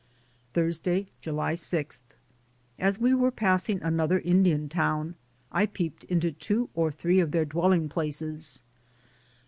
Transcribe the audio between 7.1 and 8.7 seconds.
of their dwelling places.